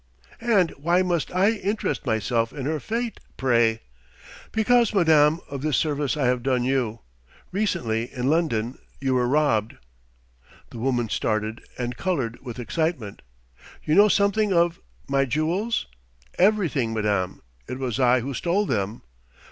[0.41, 3.81] "And why must I interest myself in her fate, pray?"
[4.51, 7.01] "Because, madame, of this service I have done you...
[7.51, 9.75] Recently, in London, you were robbed"
[10.71, 13.21] The woman started and coloured with excitement:
[13.83, 15.85] "You know something of my jewels?"
[16.39, 19.03] "Everything, madame: it was I who stole them."